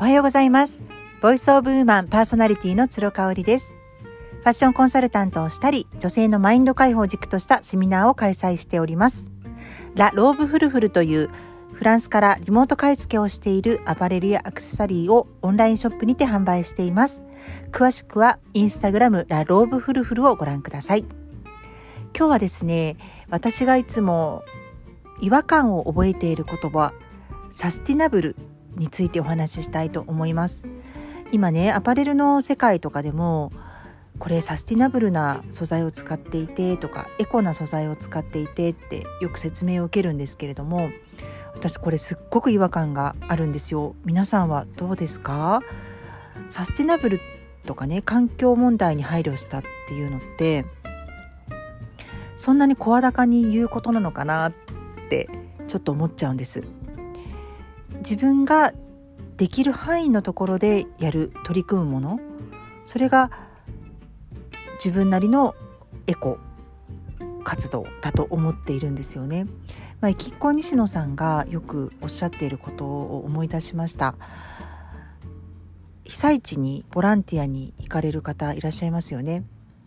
[0.00, 0.80] おはようございます。
[1.20, 3.76] Voice of Woman パーソナリティの鶴香織です。
[4.30, 9.28] ファッションコンサルタントをしたり女性のマインド解放軸としたセミナーを開催しております。
[9.94, 11.28] ラ・ローブフルフルという
[11.74, 17.22] フランスからリモート買い付けをしているアパレルやアクセサリーをオンラインショップにて販売しています。
[17.70, 21.04] 詳しくはインスタグラムラ・ローブフルフルをご覧ください。
[22.16, 22.96] 今日はですね
[23.28, 24.44] 私がいつも
[25.20, 26.94] 違和感を覚えている言葉
[27.50, 28.36] サスティナブル
[28.76, 30.64] についてお話ししたいと思います。
[31.32, 33.52] 今ねアパレルの世界とかでも
[34.18, 40.90] これサスティナブルな素材を使っていてとかエコな素材を使っていてってよく説明を受けるんですけれども
[41.54, 43.94] 私これすっごく違和感があるんですよ。
[44.04, 45.60] 皆さんはどうですか？
[46.48, 47.20] サスティナブル
[47.64, 50.64] とかね環境問題に配慮したっていうのって
[52.36, 54.52] そんなに声高に言うことなのかなっ
[55.10, 55.28] て
[55.68, 56.62] ちょっと思っちゃうんです。
[58.00, 58.72] 自分が
[59.36, 62.20] できる範囲のところでやる取り組むもの
[62.84, 63.30] それが
[64.74, 65.54] 自分なりの
[66.06, 66.38] エコ
[67.44, 69.46] 活動だと思っているんですよね。
[70.00, 74.14] まあ、きっこ西野さんがよくおっしゃっていることを思い出しました。
[76.04, 79.44] 被災地にボランティアに行かれる方いらっしゃいますよね。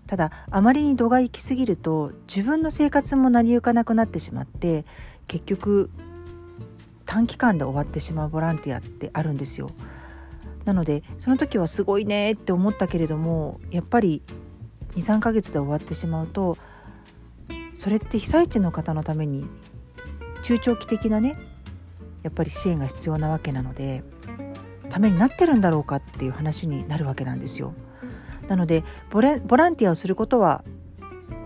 [0.07, 4.85] ただあまりに度が行き過ぎると自分の生活も成り行かなくなってしまって
[5.27, 5.89] 結局
[7.13, 9.69] 短期間で終わってしまうボランティアってあるんですよ。
[10.65, 14.23] なのでその時はすごいねって思ったけれどもやっぱり
[14.95, 16.57] 23ヶ月で終わってしまうと
[17.75, 19.45] それって被災地の方のために
[20.41, 21.37] 中長期的なね
[22.23, 24.03] やっぱり支援が必要なわけなので
[24.89, 27.75] ためになってるんだろうかっていう話になるわけなんですよ。
[28.47, 30.63] なのでボランティアをすることは、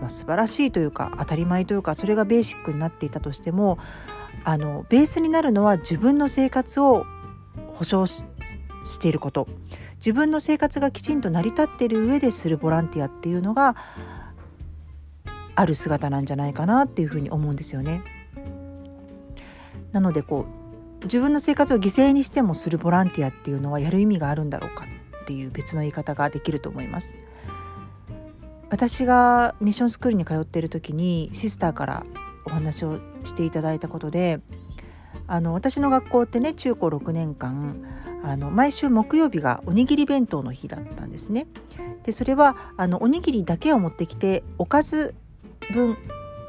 [0.00, 3.78] まあ、素晴らしいというか当たり前というかそれがベーシックになっていたとしても
[4.48, 7.04] あのベースになるのは自分の生活を
[7.66, 9.46] 保障していること
[9.96, 13.76] 自分の生活がきちんと成り立っている上でするボランティアっていうのが
[15.54, 18.00] ある姿なんじゃないかなっていうふうに思うんですよね。
[19.92, 20.46] なのでこ
[21.02, 24.86] う自分の生活を犠牲にしてもするボランティアっていうのはやる意味があるんだろうか
[25.24, 27.18] っていう別の言い方ができると思います。
[28.70, 32.06] 私がミッションスクールに通っている時にシスターから
[32.48, 34.40] お話をしていただいたことで
[35.26, 37.84] あの私の学校ってね中高6年間
[38.24, 41.46] あの毎週木曜日がおにぎり弁当の日だったんですね。
[42.04, 45.14] でそれはあのおにぎりだけを持ってきておかず
[45.72, 45.96] 分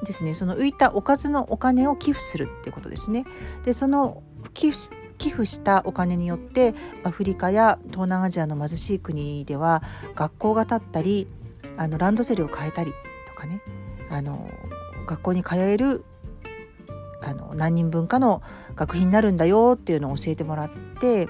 [0.06, 3.26] ですねその浮いたおかずのお金を寄付するってことですね。
[3.66, 4.24] でその
[4.54, 6.74] 寄付寄付したお金によって
[7.04, 9.84] アフリカや東南アジアの貧しい国では
[10.16, 11.28] 学校が建ったり
[11.76, 12.94] あのランドセルを変えたり
[13.28, 13.62] とかね
[14.10, 14.50] あの
[15.10, 16.06] 学校に通える
[17.22, 18.44] あの何人分かの
[18.76, 20.70] 学費になるんだよっていうのを教えてもらっ
[21.02, 21.28] て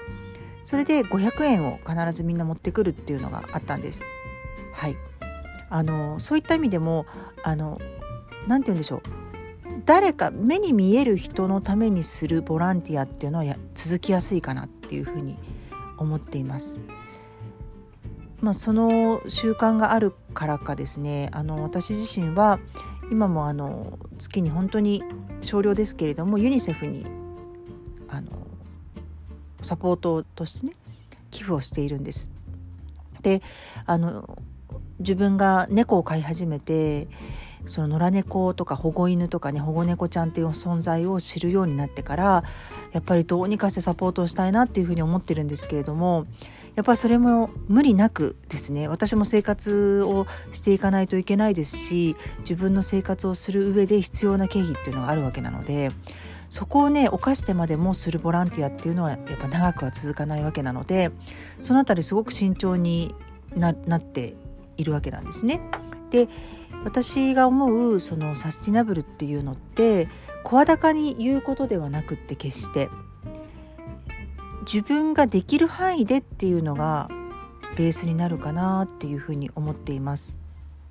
[0.64, 4.04] それで500円を必ずみんな持ってくるっていうのがあったんです。
[4.74, 4.96] はい
[5.72, 7.06] あのそういった意味でも
[7.44, 7.80] あの
[8.48, 9.02] なて言うんでしょう
[9.86, 15.38] 誰か目に見える人のためにするボランティアっていうのはや続きやすいかなっていうふうに
[15.98, 16.82] 思っています。
[18.42, 22.60] まあ、その習慣があるからかですねあの私自身は
[23.12, 25.04] 今もあの月に本当に
[25.42, 27.06] 少量ですけれどもユニセフに
[28.08, 28.32] あの
[29.62, 30.74] サポートとしてね
[31.32, 32.32] 寄付をしているんです。
[33.22, 33.42] で
[33.86, 34.38] あの
[35.00, 37.08] 自分が猫を飼い始めて
[37.70, 42.44] その野良猫とか保護犬とかね保護猫ちゃんっていう存在を知るようになってから
[42.92, 46.26] やっぱりどうにかしてサポートをしたいなっていうふうに思ってるんですけれども
[46.76, 55.92] やっぱりそれも無理なくですね私も生活をしていかないといけないですし自分の生活をする上で必要な経費っていうのがあるわけなので
[56.50, 61.12] そこをね犯してまでもするボランティアっていうのはやっぱ長くは続かないわけなので
[61.62, 63.14] そのあたりすごく慎重に
[63.56, 64.34] なって
[64.78, 65.60] いるわけなんですね。
[66.12, 66.28] で
[66.84, 70.08] 私が思うそのサスティナブルっていうのって
[70.44, 72.90] 声高に言うことではなくって決して
[74.62, 77.10] 自分ができる範囲でっていうのが
[77.76, 80.38] ベースになるかなっていうふうに思っています。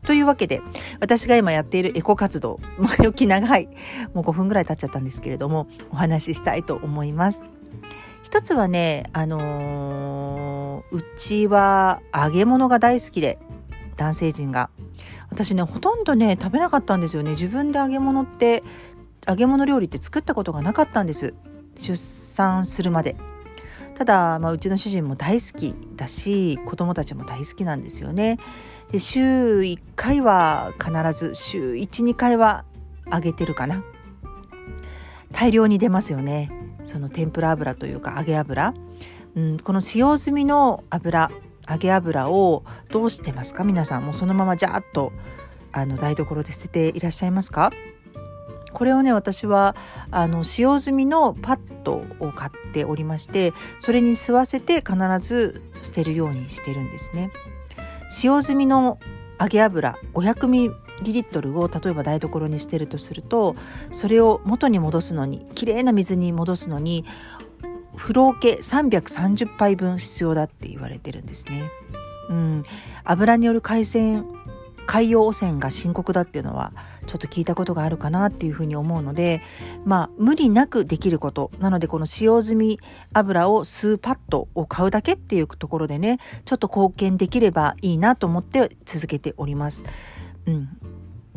[0.06, 0.62] というわけで
[1.00, 3.68] 私が今やっているエコ活動前置き長い
[4.14, 7.42] もう5分ぐらい経っちゃったんですけれどもお話ししたいと思います。
[8.22, 13.38] 一つはねあのー、うちは揚げ物が大好きで
[13.98, 14.70] 男性陣が。
[15.30, 17.32] 私ねほとんどね食べなかったんですよね。
[17.32, 18.62] 自分で揚げ物って
[19.28, 21.34] 揚げ物料理って作ったことがなかったんです。
[21.78, 23.16] 出産するまで。
[23.94, 28.38] ただ、まあ、うちの主人も大好きだし子供たちも大好きなんですよね。
[28.92, 32.64] で週1回は必ず週12回は
[33.12, 33.82] 揚げてるかな。
[35.32, 36.50] 大量に出ますよね。
[36.84, 38.72] その天ぷら油というか揚げ油。
[39.34, 41.30] うん、この使用済みの油
[41.68, 43.64] 揚げ油をどうしてますか？
[43.64, 45.12] 皆さんもうそのままジャーッと
[45.72, 47.72] あの台所で捨てていらっしゃいますか？
[48.72, 49.74] これをね私は
[50.10, 57.30] あの使用済みのパッドを買っておりましてそれに吸わせて必ず捨てるようにしてるんですね。
[58.10, 58.98] 使用済みの
[59.40, 63.56] 揚げ油 500ml を例えば台所に捨てるとすると
[63.90, 67.04] それを元に戻すのにきれいな水に戻すのに
[67.98, 71.70] 風呂桶330杯分必要だって言われてるんですね。
[72.30, 72.64] うん、
[73.04, 74.24] 油による海鮮
[74.88, 76.72] 海洋汚染が深刻だっていうのは
[77.06, 79.42] ちょっと聞いたことがあるかなっていうふうに思うので
[79.84, 82.80] まあ無理なくできることなのでこの使用済み
[83.12, 89.84] 油を数パッドを買うだけっていうところでねちょっと貢献できればいいなと思って続けております。
[90.46, 90.68] うん、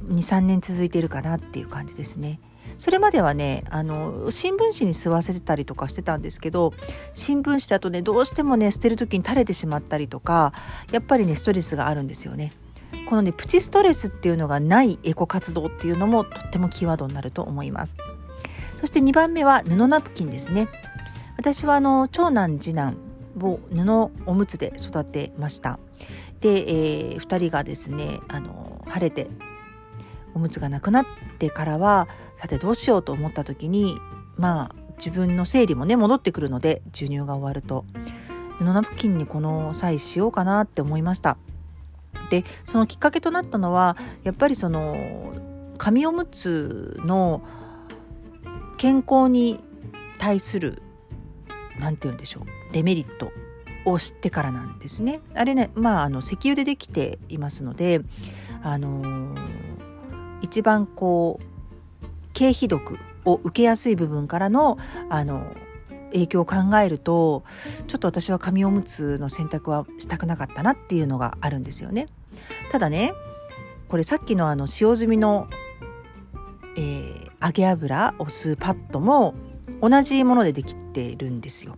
[0.08, 2.40] 23年続いてるかなっていう感じですね。
[2.82, 6.74] それまではねあの新聞紙に吸わせてたりとかしてたんですけど
[7.14, 10.52] 新聞紙だとねどうしてもね捨てる時に垂れてしまったりとか
[10.92, 12.54] やっぱりねストレスがあるんですよね。
[13.08, 17.96] このねプチストレスっていうのがないエコ活動っていうのもとってもキーワードになると思います。
[18.78, 20.68] そして2番目は布ナプキンですね。
[21.38, 22.98] 私はあの長男次男
[23.40, 25.78] を布おむつで育てました。
[26.40, 29.28] で、えー、2人がですねあの晴れて
[30.34, 31.06] おむつがなくなっ
[31.40, 32.08] てからは
[32.38, 33.98] さてどうしようと思った時に
[34.38, 37.86] まあ自分の生理もね戻ってくるので授乳が終わると
[38.58, 41.38] 布ナプキンにこの際しようかなって思いました
[42.30, 45.34] でそのきっかけとなったのはやっぱりその
[45.78, 47.42] 紙おむつの
[48.78, 49.60] 健康に
[50.20, 50.82] 対する
[51.80, 52.44] 何て言うんでしょう
[52.74, 53.32] デメリット
[53.86, 55.22] を知ってからなんですね。
[55.34, 58.02] あれねまああの石油でできていますので
[58.62, 59.38] あのー、
[60.42, 61.46] 一番こう
[62.34, 64.78] 経費毒を受けやすい部分からの
[65.10, 65.56] あの
[66.14, 67.44] 影響を考えると
[67.88, 72.08] ちょっと私は紙おむつの選択はしたくなかったなっていうのがあるんですよね。
[72.70, 73.14] ただね
[73.88, 75.48] これさっきのあの使用済みの、
[76.78, 79.36] えー、揚げ油を吸うパッドも
[79.82, 81.78] 同じものでできてるんですよ。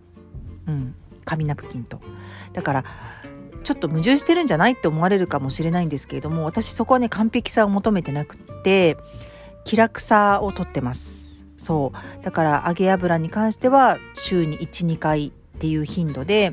[0.66, 0.94] うん、
[1.24, 2.00] 紙ナプキンと。
[2.52, 2.84] だから
[3.64, 8.96] ちょっと矛盾してるんじゃないって思われるかもしれないんですけれども私そこはね完璧さを求めてなくって
[9.64, 11.46] 気楽さをとってます。
[11.56, 16.52] そうだから揚げ油に関しては週に12回っていう頻度で、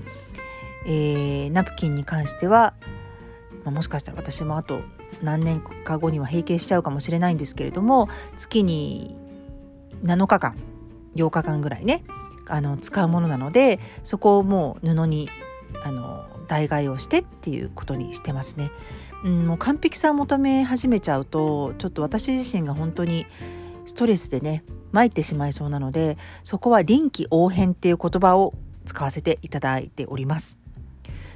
[0.87, 2.73] えー、ナプキンに関しては
[3.63, 4.81] まあ、もしかしたら私もあと
[5.21, 9.15] 何年か後には閉経しちゃうかもしれないんですけれども月に
[10.03, 10.55] 7日間
[11.15, 12.03] 8日間ぐらいね
[12.47, 15.29] あの使うものなのでそこをもう布に
[15.83, 18.71] あの代替えをしてっていうことにしてますね。
[19.23, 23.25] うん、もう完璧さを求め始めちゃうとちょっと私自身が本当に
[23.85, 28.53] ストレスでね参ってしまいそうなのでそこは臨機応変っていう言葉を
[28.85, 30.57] 使わせていただいております。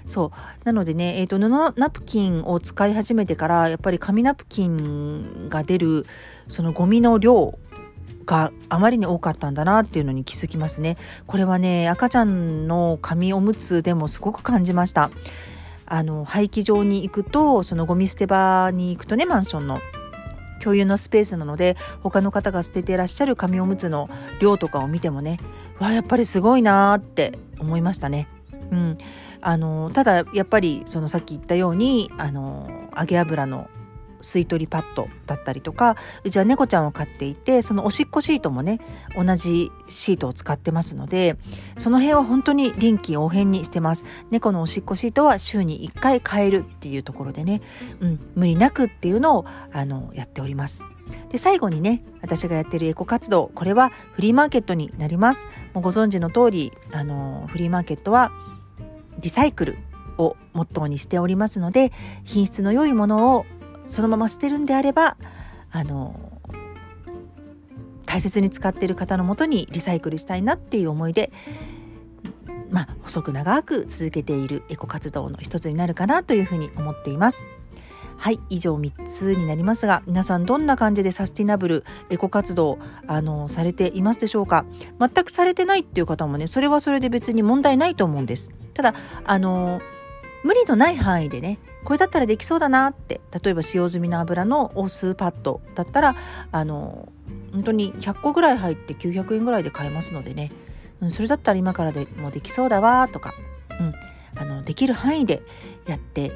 [0.05, 6.05] そうなのでね、えーと、布ナプキンを使い始めてからやっぱり紙ナプキンが出る
[6.47, 7.57] そのゴミの量
[8.25, 10.97] があまりに多かったんだなっていうのに気づきますね。
[11.27, 15.11] これはね赤ちゃんの紙おむつでもすごく感じました。
[15.87, 19.79] あの廃棄場に行くとそのゴミ捨て場に行くとねマンションの
[20.59, 24.09] 共有のスペースなので他の方が捨てていらっしゃる紙おむつの
[24.39, 25.39] 量とかを見てもね
[25.79, 28.27] わやっぱりすごいなーって思いましたね。
[28.71, 28.97] うん、
[29.41, 33.69] あのただやっぱりそのさっき言ったようにあの揚げ油の
[34.21, 38.79] 吸い取りパッドだったりとかうちは猫ちゃんを飼っていてそのおしっこシートもね
[39.15, 41.37] 同じシートを使ってますので
[41.77, 44.05] その辺は本当に臨機応変にしてます。
[44.31, 47.61] 猫のおしっこシートは週に1回変えるっていうところでね、
[47.99, 50.83] うん、無理なくっていうのをあのやっております。
[51.29, 55.45] で最後にね私がやってるエコ活動これはフリーマーケットになります。
[55.73, 58.31] もうご存知の通りあのフリーマーケットは
[59.19, 59.77] リサイクル
[60.17, 61.91] をモットーにしておりますので
[62.23, 63.45] 品質の良いものを
[63.87, 65.17] そのまま捨てるんであれば
[65.71, 66.31] あの
[68.05, 71.31] 大切に使っている方のもとにリサイクルしたいなっていう思いで
[72.69, 77.45] まあ細く長く続けているエコ活動の一つになるかなというふうに思っています。
[78.17, 84.65] はい以上3つになりますが皆さんどんな感じでサスティナブルエコ活動あのされていますでしょうか？
[84.99, 88.93] 全くされてないっていう方もねそれはそれで別に問題ないと思うんですただ
[89.25, 89.81] あの
[90.45, 93.19] 無理のない範囲でねこれだったらできそうだなって。
[93.43, 96.15] 例えば使用済みの油のオスパッドだったら
[96.51, 97.11] あの
[97.51, 100.51] 本当に100個ぐらい入って900円ぐらいで買えますのでね、
[101.01, 103.33] うん、それだったら今からでもできそうだわとか、
[103.79, 103.93] うん、
[104.35, 105.41] あのできる範囲で
[105.85, 106.31] やって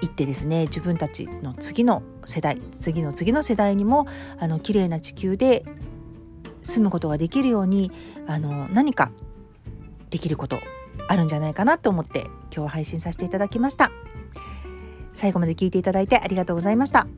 [0.00, 4.06] いってですね自分たちの次の世代次の次の世代にも
[4.38, 5.64] あの綺麗な地球で
[6.62, 7.90] 住むことができるように
[8.26, 9.10] あの何か
[10.10, 10.60] できること
[11.08, 13.90] あるんじゃないかなと思って今日は配信させていただきました。
[15.12, 17.08] 最後まで聞いていただいてありがとうございました。